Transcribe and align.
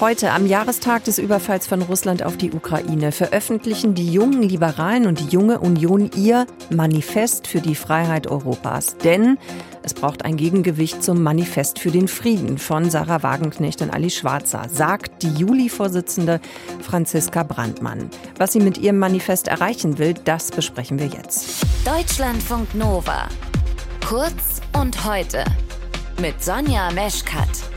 Heute, 0.00 0.30
am 0.30 0.46
Jahrestag 0.46 1.02
des 1.02 1.18
Überfalls 1.18 1.66
von 1.66 1.82
Russland 1.82 2.22
auf 2.22 2.36
die 2.36 2.52
Ukraine, 2.52 3.10
veröffentlichen 3.10 3.96
die 3.96 4.12
jungen 4.12 4.44
Liberalen 4.44 5.08
und 5.08 5.18
die 5.18 5.26
junge 5.26 5.58
Union 5.58 6.08
ihr 6.14 6.46
Manifest 6.70 7.48
für 7.48 7.60
die 7.60 7.74
Freiheit 7.74 8.28
Europas. 8.28 8.96
Denn 8.98 9.38
es 9.82 9.94
braucht 9.94 10.24
ein 10.24 10.36
Gegengewicht 10.36 11.02
zum 11.02 11.20
Manifest 11.24 11.80
für 11.80 11.90
den 11.90 12.06
Frieden 12.06 12.58
von 12.58 12.90
Sarah 12.90 13.24
Wagenknecht 13.24 13.82
und 13.82 13.90
Ali 13.90 14.10
Schwarzer, 14.10 14.68
sagt 14.72 15.24
die 15.24 15.34
Juli-Vorsitzende 15.34 16.40
Franziska 16.80 17.42
Brandmann. 17.42 18.08
Was 18.36 18.52
sie 18.52 18.60
mit 18.60 18.78
ihrem 18.78 19.00
Manifest 19.00 19.48
erreichen 19.48 19.98
will, 19.98 20.14
das 20.24 20.52
besprechen 20.52 21.00
wir 21.00 21.06
jetzt. 21.06 21.66
Deutschlandfunk 21.84 22.72
Nova. 22.72 23.28
Kurz 24.08 24.62
und 24.80 25.04
heute. 25.04 25.42
Mit 26.20 26.40
Sonja 26.40 26.92
Meschkat. 26.92 27.67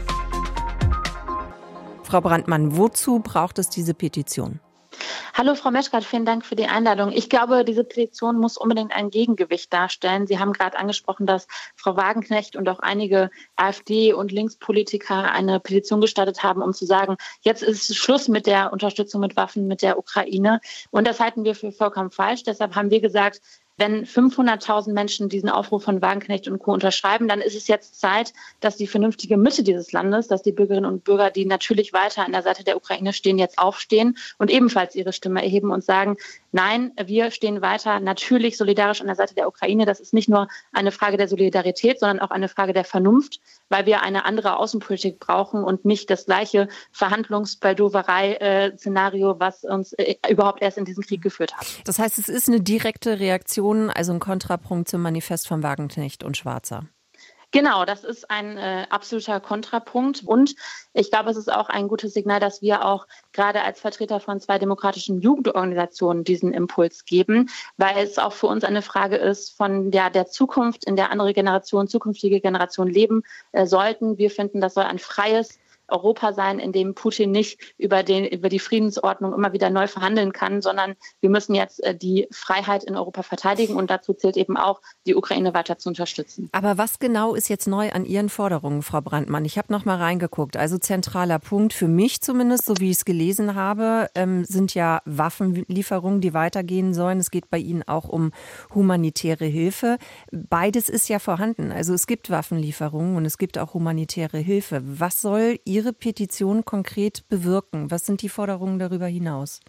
Frau 2.11 2.19
Brandmann, 2.19 2.75
wozu 2.75 3.19
braucht 3.19 3.57
es 3.57 3.69
diese 3.69 3.93
Petition? 3.93 4.59
Hallo 5.33 5.55
Frau 5.55 5.71
Meschkat, 5.71 6.03
vielen 6.03 6.25
Dank 6.25 6.45
für 6.45 6.57
die 6.57 6.65
Einladung. 6.65 7.13
Ich 7.13 7.29
glaube, 7.29 7.63
diese 7.63 7.85
Petition 7.85 8.37
muss 8.37 8.57
unbedingt 8.57 8.93
ein 8.93 9.11
Gegengewicht 9.11 9.71
darstellen. 9.71 10.27
Sie 10.27 10.37
haben 10.37 10.51
gerade 10.51 10.77
angesprochen, 10.77 11.25
dass 11.25 11.47
Frau 11.77 11.95
Wagenknecht 11.95 12.57
und 12.57 12.67
auch 12.67 12.79
einige 12.79 13.29
AfD- 13.55 14.11
und 14.11 14.33
Linkspolitiker 14.33 15.31
eine 15.31 15.61
Petition 15.61 16.01
gestartet 16.01 16.43
haben, 16.43 16.61
um 16.61 16.73
zu 16.73 16.85
sagen, 16.85 17.15
jetzt 17.43 17.63
ist 17.63 17.95
Schluss 17.95 18.27
mit 18.27 18.45
der 18.45 18.73
Unterstützung 18.73 19.21
mit 19.21 19.37
Waffen 19.37 19.67
mit 19.67 19.81
der 19.81 19.97
Ukraine. 19.97 20.59
Und 20.89 21.07
das 21.07 21.21
halten 21.21 21.45
wir 21.45 21.55
für 21.55 21.71
vollkommen 21.71 22.11
falsch. 22.11 22.43
Deshalb 22.43 22.75
haben 22.75 22.91
wir 22.91 22.99
gesagt, 22.99 23.39
wenn 23.81 24.05
500.000 24.05 24.93
Menschen 24.93 25.27
diesen 25.27 25.49
Aufruf 25.49 25.83
von 25.83 26.03
Wagenknecht 26.03 26.47
und 26.47 26.59
Co. 26.59 26.71
unterschreiben, 26.71 27.27
dann 27.27 27.41
ist 27.41 27.55
es 27.55 27.67
jetzt 27.67 27.99
Zeit, 27.99 28.31
dass 28.59 28.77
die 28.77 28.85
vernünftige 28.85 29.37
Mitte 29.37 29.63
dieses 29.63 29.91
Landes, 29.91 30.27
dass 30.27 30.43
die 30.43 30.51
Bürgerinnen 30.51 30.85
und 30.85 31.03
Bürger, 31.03 31.31
die 31.31 31.45
natürlich 31.45 31.91
weiter 31.91 32.23
an 32.23 32.31
der 32.31 32.43
Seite 32.43 32.63
der 32.63 32.77
Ukraine 32.77 33.11
stehen, 33.11 33.39
jetzt 33.39 33.57
aufstehen 33.57 34.19
und 34.37 34.51
ebenfalls 34.51 34.93
ihre 34.93 35.13
Stimme 35.13 35.41
erheben 35.41 35.71
und 35.71 35.83
sagen, 35.83 36.17
nein, 36.51 36.91
wir 37.03 37.31
stehen 37.31 37.63
weiter 37.63 37.99
natürlich 37.99 38.55
solidarisch 38.55 39.01
an 39.01 39.07
der 39.07 39.15
Seite 39.15 39.33
der 39.33 39.47
Ukraine. 39.47 39.87
Das 39.87 39.99
ist 39.99 40.13
nicht 40.13 40.29
nur 40.29 40.47
eine 40.73 40.91
Frage 40.91 41.17
der 41.17 41.27
Solidarität, 41.27 41.99
sondern 41.99 42.19
auch 42.19 42.29
eine 42.29 42.49
Frage 42.49 42.73
der 42.73 42.83
Vernunft, 42.83 43.39
weil 43.69 43.87
wir 43.87 44.03
eine 44.03 44.25
andere 44.25 44.57
Außenpolitik 44.57 45.19
brauchen 45.19 45.63
und 45.63 45.85
nicht 45.85 46.11
das 46.11 46.27
gleiche 46.27 46.67
Verhandlungsbaldoverei-Szenario, 46.91 49.39
was 49.39 49.63
uns 49.63 49.93
äh, 49.93 50.17
überhaupt 50.29 50.61
erst 50.61 50.77
in 50.77 50.85
diesen 50.85 51.03
Krieg 51.03 51.23
geführt 51.23 51.57
hat. 51.57 51.65
Das 51.85 51.97
heißt, 51.97 52.19
es 52.19 52.29
ist 52.29 52.47
eine 52.47 52.61
direkte 52.61 53.19
Reaktion, 53.19 53.70
also 53.89 54.13
ein 54.13 54.19
Kontrapunkt 54.19 54.89
zum 54.89 55.01
Manifest 55.01 55.47
von 55.47 55.63
Wagenknecht 55.63 56.23
und 56.23 56.37
Schwarzer. 56.37 56.85
Genau, 57.53 57.83
das 57.83 58.05
ist 58.05 58.31
ein 58.31 58.57
äh, 58.57 58.85
absoluter 58.89 59.41
Kontrapunkt. 59.41 60.23
Und 60.23 60.55
ich 60.93 61.11
glaube, 61.11 61.31
es 61.31 61.37
ist 61.37 61.51
auch 61.51 61.67
ein 61.67 61.89
gutes 61.89 62.13
Signal, 62.13 62.39
dass 62.39 62.61
wir 62.61 62.85
auch 62.85 63.07
gerade 63.33 63.61
als 63.61 63.81
Vertreter 63.81 64.21
von 64.21 64.39
zwei 64.39 64.57
demokratischen 64.57 65.19
Jugendorganisationen 65.19 66.23
diesen 66.23 66.53
Impuls 66.53 67.03
geben, 67.03 67.49
weil 67.75 67.97
es 67.97 68.17
auch 68.17 68.31
für 68.31 68.47
uns 68.47 68.63
eine 68.63 68.81
Frage 68.81 69.17
ist 69.17 69.57
von 69.57 69.91
der, 69.91 70.09
der 70.09 70.27
Zukunft, 70.27 70.85
in 70.85 70.95
der 70.95 71.11
andere 71.11 71.33
Generationen, 71.33 71.89
zukünftige 71.89 72.39
Generationen 72.39 72.91
leben 72.91 73.23
äh, 73.51 73.65
sollten. 73.65 74.17
Wir 74.17 74.31
finden, 74.31 74.61
das 74.61 74.73
soll 74.75 74.85
ein 74.85 74.99
freies, 74.99 75.59
Europa 75.91 76.33
sein, 76.33 76.59
in 76.59 76.71
dem 76.71 76.95
Putin 76.95 77.31
nicht 77.31 77.59
über, 77.77 78.03
den, 78.03 78.25
über 78.25 78.49
die 78.49 78.59
Friedensordnung 78.59 79.33
immer 79.33 79.53
wieder 79.53 79.69
neu 79.69 79.87
verhandeln 79.87 80.33
kann, 80.33 80.61
sondern 80.61 80.95
wir 81.19 81.29
müssen 81.29 81.55
jetzt 81.55 81.83
äh, 81.83 81.95
die 81.95 82.27
Freiheit 82.31 82.83
in 82.83 82.95
Europa 82.95 83.23
verteidigen 83.23 83.75
und 83.75 83.89
dazu 83.89 84.13
zählt 84.13 84.37
eben 84.37 84.57
auch, 84.57 84.81
die 85.05 85.15
Ukraine 85.15 85.53
weiter 85.53 85.77
zu 85.77 85.89
unterstützen. 85.89 86.49
Aber 86.51 86.77
was 86.77 86.99
genau 86.99 87.35
ist 87.35 87.49
jetzt 87.49 87.67
neu 87.67 87.91
an 87.91 88.05
Ihren 88.05 88.29
Forderungen, 88.29 88.83
Frau 88.83 89.01
Brandmann? 89.01 89.45
Ich 89.45 89.57
habe 89.57 89.71
noch 89.73 89.85
mal 89.85 89.97
reingeguckt. 89.97 90.57
Also 90.57 90.77
zentraler 90.77 91.39
Punkt 91.39 91.73
für 91.73 91.87
mich 91.87 92.21
zumindest, 92.21 92.65
so 92.65 92.75
wie 92.79 92.91
ich 92.91 92.97
es 92.97 93.05
gelesen 93.05 93.55
habe, 93.55 94.09
ähm, 94.15 94.45
sind 94.45 94.73
ja 94.73 95.01
Waffenlieferungen, 95.05 96.21
die 96.21 96.33
weitergehen 96.33 96.93
sollen. 96.93 97.19
Es 97.19 97.31
geht 97.31 97.49
bei 97.49 97.57
Ihnen 97.57 97.83
auch 97.83 98.07
um 98.07 98.31
humanitäre 98.73 99.45
Hilfe. 99.45 99.97
Beides 100.31 100.89
ist 100.89 101.09
ja 101.09 101.19
vorhanden. 101.19 101.71
Also 101.71 101.93
es 101.93 102.07
gibt 102.07 102.29
Waffenlieferungen 102.29 103.15
und 103.17 103.25
es 103.25 103.37
gibt 103.37 103.57
auch 103.57 103.73
humanitäre 103.73 104.37
Hilfe. 104.37 104.81
Was 104.83 105.21
soll 105.21 105.59
Ihre 105.65 105.80
Ihre 105.81 105.93
Petition 105.93 106.63
konkret 106.63 107.27
bewirken? 107.27 107.89
Was 107.89 108.05
sind 108.05 108.21
die 108.21 108.29
Forderungen 108.29 108.77
darüber 108.77 109.07
hinaus? 109.07 109.61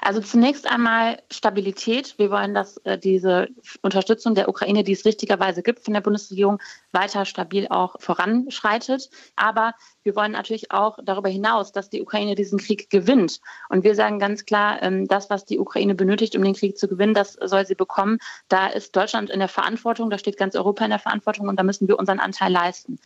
Also 0.00 0.20
zunächst 0.20 0.70
einmal 0.70 1.20
Stabilität. 1.28 2.14
Wir 2.18 2.30
wollen, 2.30 2.54
dass 2.54 2.76
äh, 2.78 2.96
diese 2.96 3.48
Unterstützung 3.82 4.36
der 4.36 4.48
Ukraine, 4.48 4.84
die 4.84 4.92
es 4.92 5.04
richtigerweise 5.04 5.62
gibt 5.62 5.80
von 5.84 5.94
der 5.94 6.02
Bundesregierung, 6.02 6.60
weiter 6.92 7.24
stabil 7.24 7.66
auch 7.68 7.96
voranschreitet. 8.00 9.10
Aber 9.36 9.74
wir 10.02 10.16
wollen 10.16 10.32
natürlich 10.32 10.72
auch 10.72 10.98
darüber 11.02 11.28
hinaus, 11.28 11.72
dass 11.72 11.90
die 11.90 12.00
Ukraine 12.00 12.34
diesen 12.34 12.58
Krieg 12.58 12.90
gewinnt. 12.90 13.40
Und 13.68 13.84
wir 13.84 13.94
sagen 13.94 14.18
ganz 14.18 14.44
klar, 14.44 14.82
ähm, 14.82 15.06
das, 15.06 15.30
was 15.30 15.44
die 15.44 15.58
Ukraine 15.58 15.94
benötigt, 15.94 16.36
um 16.36 16.42
den 16.42 16.54
Krieg 16.54 16.78
zu 16.78 16.88
gewinnen, 16.88 17.14
das 17.14 17.34
soll 17.34 17.66
sie 17.66 17.74
bekommen. 17.74 18.18
Da 18.48 18.68
ist 18.68 18.96
Deutschland 18.96 19.30
in 19.30 19.40
der 19.40 19.48
Verantwortung, 19.48 20.10
da 20.10 20.18
steht 20.18 20.36
ganz 20.36 20.54
Europa 20.54 20.84
in 20.84 20.90
der 20.90 20.98
Verantwortung 20.98 21.48
und 21.48 21.58
da 21.58 21.62
müssen 21.62 21.86
wir 21.88 21.98
unseren 21.98 22.18
Anteil 22.18 22.50
leisten. 22.50 22.98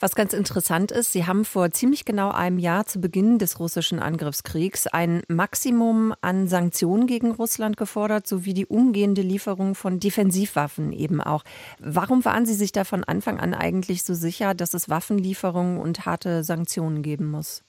Was 0.00 0.14
ganz 0.14 0.32
interessant 0.32 0.90
ist, 0.90 1.12
Sie 1.12 1.26
haben 1.26 1.44
vor 1.44 1.70
ziemlich 1.70 2.04
genau 2.04 2.30
einem 2.30 2.58
Jahr 2.58 2.86
zu 2.86 3.00
Beginn 3.00 3.38
des 3.38 3.60
russischen 3.60 4.00
Angriffskriegs 4.00 4.86
ein 4.86 5.22
Maximum 5.28 6.14
an 6.20 6.48
Sanktionen 6.48 7.06
gegen 7.06 7.32
Russland 7.32 7.76
gefordert, 7.76 8.26
sowie 8.26 8.54
die 8.54 8.66
umgehende 8.66 9.22
Lieferung 9.22 9.74
von 9.74 10.00
Defensivwaffen 10.00 10.92
eben 10.92 11.20
auch. 11.20 11.44
Warum 11.78 12.24
waren 12.24 12.46
Sie 12.46 12.54
sich 12.54 12.72
da 12.72 12.84
von 12.84 13.04
Anfang 13.04 13.29
an 13.38 13.54
eigentlich 13.54 14.02
so 14.02 14.14
sicher, 14.14 14.54
dass 14.54 14.74
es 14.74 14.88
Waffenlieferungen 14.88 15.78
und 15.78 16.06
harte 16.06 16.42
Sanktionen 16.42 17.02
geben 17.02 17.30
muss? 17.30 17.62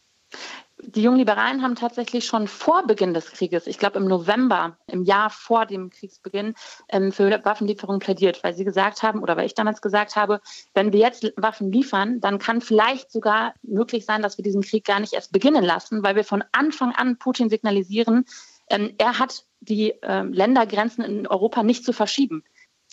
Die 0.83 1.03
jungen 1.03 1.19
Liberalen 1.19 1.61
haben 1.61 1.75
tatsächlich 1.75 2.25
schon 2.25 2.47
vor 2.47 2.87
Beginn 2.87 3.13
des 3.13 3.31
Krieges, 3.31 3.67
ich 3.67 3.77
glaube 3.77 3.99
im 3.99 4.05
November, 4.05 4.77
im 4.87 5.03
Jahr 5.03 5.29
vor 5.29 5.67
dem 5.67 5.91
Kriegsbeginn, 5.91 6.55
ähm, 6.89 7.11
für 7.11 7.29
Waffenlieferungen 7.45 7.99
plädiert, 7.99 8.43
weil 8.43 8.55
sie 8.55 8.63
gesagt 8.63 9.03
haben, 9.03 9.21
oder 9.21 9.37
weil 9.37 9.45
ich 9.45 9.53
damals 9.53 9.81
gesagt 9.81 10.15
habe, 10.15 10.41
wenn 10.73 10.91
wir 10.91 10.99
jetzt 10.99 11.31
Waffen 11.35 11.71
liefern, 11.71 12.19
dann 12.19 12.39
kann 12.39 12.61
vielleicht 12.61 13.11
sogar 13.11 13.53
möglich 13.61 14.05
sein, 14.05 14.23
dass 14.23 14.37
wir 14.37 14.43
diesen 14.43 14.63
Krieg 14.63 14.83
gar 14.83 14.99
nicht 14.99 15.13
erst 15.13 15.31
beginnen 15.31 15.63
lassen, 15.63 16.01
weil 16.03 16.15
wir 16.15 16.23
von 16.23 16.43
Anfang 16.51 16.93
an 16.93 17.17
Putin 17.17 17.49
signalisieren, 17.49 18.25
ähm, 18.69 18.95
er 18.97 19.19
hat 19.19 19.45
die 19.59 19.93
ähm, 20.01 20.33
Ländergrenzen 20.33 21.03
in 21.03 21.27
Europa 21.27 21.61
nicht 21.61 21.85
zu 21.85 21.93
verschieben. 21.93 22.43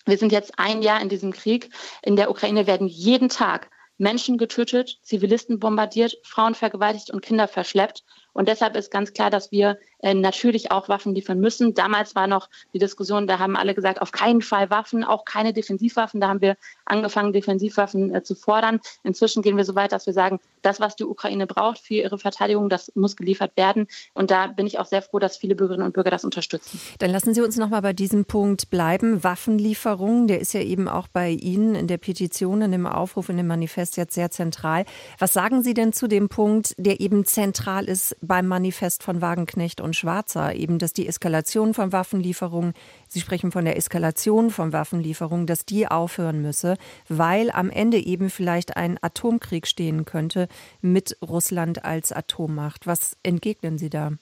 Wir 0.08 0.16
sind 0.16 0.32
jetzt 0.32 0.58
ein 0.58 0.80
Jahr 0.80 1.02
in 1.02 1.10
diesem 1.10 1.34
Krieg. 1.34 1.68
In 2.02 2.16
der 2.16 2.30
Ukraine 2.30 2.66
werden 2.66 2.88
jeden 2.88 3.28
Tag 3.28 3.68
Menschen 3.98 4.38
getötet, 4.38 4.98
Zivilisten 5.02 5.58
bombardiert, 5.58 6.16
Frauen 6.24 6.54
vergewaltigt 6.54 7.10
und 7.10 7.20
Kinder 7.20 7.46
verschleppt. 7.46 8.04
Und 8.38 8.46
deshalb 8.46 8.76
ist 8.76 8.92
ganz 8.92 9.12
klar, 9.12 9.30
dass 9.30 9.50
wir 9.50 9.78
äh, 9.98 10.14
natürlich 10.14 10.70
auch 10.70 10.88
Waffen 10.88 11.12
liefern 11.12 11.40
müssen. 11.40 11.74
Damals 11.74 12.14
war 12.14 12.28
noch 12.28 12.48
die 12.72 12.78
Diskussion, 12.78 13.26
da 13.26 13.40
haben 13.40 13.56
alle 13.56 13.74
gesagt, 13.74 14.00
auf 14.00 14.12
keinen 14.12 14.42
Fall 14.42 14.70
Waffen, 14.70 15.02
auch 15.02 15.24
keine 15.24 15.52
Defensivwaffen. 15.52 16.20
Da 16.20 16.28
haben 16.28 16.40
wir 16.40 16.56
angefangen, 16.84 17.32
Defensivwaffen 17.32 18.14
äh, 18.14 18.22
zu 18.22 18.36
fordern. 18.36 18.78
Inzwischen 19.02 19.42
gehen 19.42 19.56
wir 19.56 19.64
so 19.64 19.74
weit, 19.74 19.90
dass 19.90 20.06
wir 20.06 20.12
sagen, 20.12 20.38
das, 20.62 20.78
was 20.78 20.94
die 20.94 21.02
Ukraine 21.02 21.48
braucht 21.48 21.80
für 21.80 21.94
ihre 21.94 22.16
Verteidigung, 22.16 22.68
das 22.68 22.92
muss 22.94 23.16
geliefert 23.16 23.56
werden. 23.56 23.88
Und 24.14 24.30
da 24.30 24.46
bin 24.46 24.68
ich 24.68 24.78
auch 24.78 24.86
sehr 24.86 25.02
froh, 25.02 25.18
dass 25.18 25.36
viele 25.36 25.56
Bürgerinnen 25.56 25.84
und 25.84 25.94
Bürger 25.94 26.10
das 26.10 26.24
unterstützen. 26.24 26.80
Dann 27.00 27.10
lassen 27.10 27.34
Sie 27.34 27.40
uns 27.40 27.56
noch 27.56 27.70
mal 27.70 27.82
bei 27.82 27.92
diesem 27.92 28.24
Punkt 28.24 28.70
bleiben. 28.70 29.24
Waffenlieferung, 29.24 30.28
der 30.28 30.40
ist 30.40 30.52
ja 30.52 30.60
eben 30.60 30.86
auch 30.86 31.08
bei 31.08 31.30
Ihnen 31.30 31.74
in 31.74 31.88
der 31.88 31.98
Petition, 31.98 32.62
in 32.62 32.70
dem 32.70 32.86
Aufruf, 32.86 33.30
in 33.30 33.36
dem 33.36 33.48
Manifest 33.48 33.96
jetzt 33.96 34.14
sehr 34.14 34.30
zentral. 34.30 34.84
Was 35.18 35.32
sagen 35.32 35.64
Sie 35.64 35.74
denn 35.74 35.92
zu 35.92 36.06
dem 36.06 36.28
Punkt, 36.28 36.76
der 36.78 37.00
eben 37.00 37.24
zentral 37.24 37.86
ist 37.86 38.14
beim 38.28 38.46
Manifest 38.46 39.02
von 39.02 39.20
Wagenknecht 39.20 39.80
und 39.80 39.96
Schwarzer, 39.96 40.54
eben, 40.54 40.78
dass 40.78 40.92
die 40.92 41.08
Eskalation 41.08 41.74
von 41.74 41.92
Waffenlieferungen, 41.92 42.74
Sie 43.08 43.20
sprechen 43.20 43.50
von 43.50 43.64
der 43.64 43.76
Eskalation 43.76 44.50
von 44.50 44.72
Waffenlieferungen, 44.72 45.46
dass 45.46 45.64
die 45.64 45.88
aufhören 45.88 46.40
müsse, 46.40 46.76
weil 47.08 47.50
am 47.50 47.70
Ende 47.70 47.98
eben 47.98 48.30
vielleicht 48.30 48.76
ein 48.76 48.98
Atomkrieg 49.02 49.66
stehen 49.66 50.04
könnte 50.04 50.46
mit 50.80 51.16
Russland 51.22 51.84
als 51.84 52.12
Atommacht. 52.12 52.86
Was 52.86 53.16
entgegnen 53.24 53.78
Sie 53.78 53.90
da? 53.90 54.12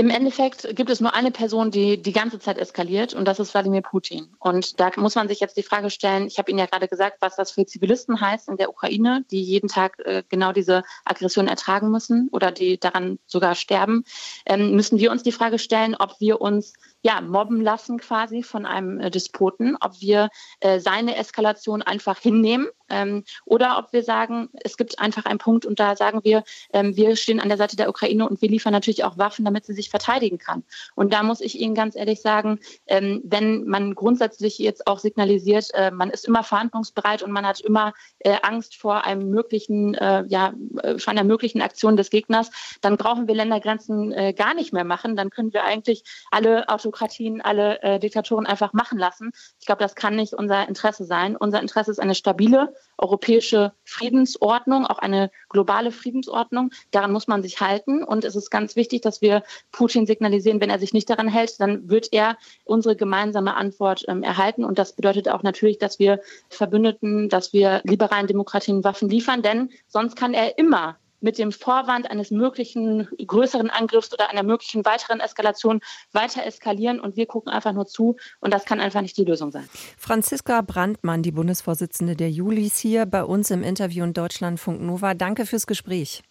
Im 0.00 0.08
Endeffekt 0.08 0.74
gibt 0.74 0.88
es 0.88 1.02
nur 1.02 1.12
eine 1.12 1.30
Person, 1.30 1.70
die 1.70 2.00
die 2.00 2.12
ganze 2.12 2.38
Zeit 2.38 2.56
eskaliert 2.56 3.12
und 3.12 3.26
das 3.26 3.38
ist 3.38 3.52
Wladimir 3.52 3.82
Putin. 3.82 4.34
Und 4.38 4.80
da 4.80 4.90
muss 4.96 5.14
man 5.14 5.28
sich 5.28 5.40
jetzt 5.40 5.58
die 5.58 5.62
Frage 5.62 5.90
stellen, 5.90 6.26
ich 6.26 6.38
habe 6.38 6.50
Ihnen 6.50 6.58
ja 6.58 6.64
gerade 6.64 6.88
gesagt, 6.88 7.18
was 7.20 7.36
das 7.36 7.50
für 7.50 7.66
Zivilisten 7.66 8.18
heißt 8.18 8.48
in 8.48 8.56
der 8.56 8.70
Ukraine, 8.70 9.26
die 9.30 9.42
jeden 9.42 9.68
Tag 9.68 9.98
äh, 9.98 10.22
genau 10.26 10.52
diese 10.52 10.84
Aggression 11.04 11.48
ertragen 11.48 11.90
müssen 11.90 12.30
oder 12.32 12.50
die 12.50 12.80
daran 12.80 13.18
sogar 13.26 13.54
sterben. 13.54 14.04
Ähm, 14.46 14.74
müssen 14.74 14.98
wir 14.98 15.10
uns 15.10 15.22
die 15.22 15.32
Frage 15.32 15.58
stellen, 15.58 15.94
ob 15.94 16.18
wir 16.18 16.40
uns 16.40 16.72
ja, 17.02 17.20
mobben 17.20 17.60
lassen 17.60 17.98
quasi 17.98 18.42
von 18.42 18.66
einem 18.66 19.00
äh, 19.00 19.10
Despoten, 19.10 19.76
ob 19.80 20.00
wir 20.00 20.28
äh, 20.60 20.80
seine 20.80 21.16
Eskalation 21.16 21.82
einfach 21.82 22.18
hinnehmen 22.18 22.68
ähm, 22.90 23.24
oder 23.44 23.78
ob 23.78 23.92
wir 23.92 24.02
sagen, 24.02 24.50
es 24.62 24.76
gibt 24.76 24.98
einfach 24.98 25.24
einen 25.24 25.38
Punkt 25.38 25.64
und 25.64 25.80
da 25.80 25.96
sagen 25.96 26.20
wir, 26.24 26.44
ähm, 26.72 26.96
wir 26.96 27.16
stehen 27.16 27.40
an 27.40 27.48
der 27.48 27.56
Seite 27.56 27.76
der 27.76 27.88
Ukraine 27.88 28.28
und 28.28 28.42
wir 28.42 28.48
liefern 28.48 28.72
natürlich 28.72 29.04
auch 29.04 29.16
Waffen, 29.16 29.44
damit 29.44 29.64
sie 29.64 29.72
sich 29.72 29.88
verteidigen 29.88 30.38
kann. 30.38 30.64
Und 30.94 31.12
da 31.12 31.22
muss 31.22 31.40
ich 31.40 31.58
Ihnen 31.58 31.74
ganz 31.74 31.96
ehrlich 31.96 32.20
sagen, 32.20 32.58
ähm, 32.86 33.22
wenn 33.24 33.64
man 33.64 33.94
grundsätzlich 33.94 34.58
jetzt 34.58 34.86
auch 34.86 34.98
signalisiert, 34.98 35.70
äh, 35.74 35.90
man 35.90 36.10
ist 36.10 36.26
immer 36.26 36.42
verhandlungsbereit 36.42 37.22
und 37.22 37.30
man 37.30 37.46
hat 37.46 37.60
immer 37.60 37.94
äh, 38.18 38.36
Angst 38.42 38.76
vor 38.76 39.04
einem 39.04 39.30
möglichen, 39.30 39.94
äh, 39.94 40.24
ja, 40.28 40.52
vor 40.98 41.10
einer 41.10 41.24
möglichen 41.24 41.62
Aktion 41.62 41.96
des 41.96 42.10
Gegners, 42.10 42.50
dann 42.80 42.96
brauchen 42.96 43.28
wir 43.28 43.34
Ländergrenzen 43.34 44.34
gar 44.34 44.54
nicht 44.54 44.72
mehr 44.72 44.84
machen. 44.84 45.16
Dann 45.16 45.30
können 45.30 45.52
wir 45.52 45.64
eigentlich 45.64 46.02
alle 46.30 46.68
Autokratien, 46.90 47.40
alle 47.40 47.80
äh, 47.82 47.98
Diktatoren 48.00 48.46
einfach 48.46 48.72
machen 48.72 48.98
lassen. 48.98 49.32
Ich 49.60 49.66
glaube, 49.66 49.80
das 49.80 49.94
kann 49.94 50.16
nicht 50.16 50.34
unser 50.34 50.68
Interesse 50.68 51.04
sein. 51.04 51.36
Unser 51.36 51.60
Interesse 51.60 51.90
ist 51.90 52.00
eine 52.00 52.14
stabile 52.14 52.74
europäische 52.98 53.72
Friedensordnung, 53.84 54.86
auch 54.86 54.98
eine 54.98 55.30
globale 55.48 55.92
Friedensordnung. 55.92 56.70
Daran 56.90 57.12
muss 57.12 57.28
man 57.28 57.42
sich 57.42 57.60
halten. 57.60 58.02
Und 58.02 58.24
es 58.24 58.34
ist 58.34 58.50
ganz 58.50 58.74
wichtig, 58.74 59.02
dass 59.02 59.20
wir 59.20 59.44
Putin 59.70 60.06
signalisieren, 60.06 60.60
wenn 60.60 60.70
er 60.70 60.80
sich 60.80 60.92
nicht 60.92 61.08
daran 61.08 61.28
hält, 61.28 61.60
dann 61.60 61.88
wird 61.88 62.08
er 62.12 62.36
unsere 62.64 62.96
gemeinsame 62.96 63.54
Antwort 63.54 64.04
ähm, 64.08 64.22
erhalten. 64.22 64.64
Und 64.64 64.78
das 64.78 64.94
bedeutet 64.94 65.28
auch 65.28 65.42
natürlich, 65.42 65.78
dass 65.78 65.98
wir 65.98 66.20
Verbündeten, 66.48 67.28
dass 67.28 67.52
wir 67.52 67.82
liberalen 67.84 68.26
Demokratien 68.26 68.82
Waffen 68.82 69.08
liefern, 69.08 69.42
denn 69.42 69.70
sonst 69.86 70.16
kann 70.16 70.34
er 70.34 70.58
immer 70.58 70.96
mit 71.20 71.38
dem 71.38 71.52
Vorwand 71.52 72.10
eines 72.10 72.30
möglichen 72.30 73.08
größeren 73.24 73.70
Angriffs 73.70 74.12
oder 74.12 74.30
einer 74.30 74.42
möglichen 74.42 74.84
weiteren 74.84 75.20
Eskalation 75.20 75.80
weiter 76.12 76.44
eskalieren 76.44 77.00
und 77.00 77.16
wir 77.16 77.26
gucken 77.26 77.52
einfach 77.52 77.72
nur 77.72 77.86
zu 77.86 78.16
und 78.40 78.52
das 78.52 78.64
kann 78.64 78.80
einfach 78.80 79.00
nicht 79.00 79.16
die 79.16 79.24
Lösung 79.24 79.50
sein. 79.50 79.68
Franziska 79.98 80.62
Brandmann, 80.62 81.22
die 81.22 81.32
Bundesvorsitzende 81.32 82.16
der 82.16 82.30
Julis, 82.30 82.78
hier 82.78 83.06
bei 83.06 83.24
uns 83.24 83.50
im 83.50 83.62
Interview 83.62 84.04
in 84.04 84.12
Deutschlandfunk 84.12 84.80
Nova. 84.80 85.14
Danke 85.14 85.46
fürs 85.46 85.66
Gespräch. 85.66 86.22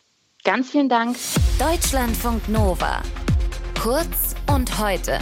Ganz 0.44 0.70
vielen 0.72 0.90
Dank. 0.90 1.18
Deutschlandfunk 1.60 2.48
Nova. 2.48 3.02
Kurz 3.82 4.36
und 4.48 4.80
heute. 4.80 5.20